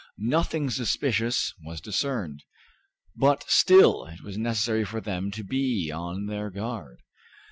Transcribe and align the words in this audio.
Nothing 0.17 0.71
suspicious 0.71 1.53
was 1.63 1.79
discerned, 1.79 2.43
but 3.15 3.45
still 3.47 4.05
it 4.07 4.23
was 4.23 4.35
necessary 4.35 4.83
for 4.83 4.99
them 4.99 5.29
to 5.29 5.43
be 5.43 5.91
on 5.93 6.25
their 6.25 6.49
guard. 6.49 7.01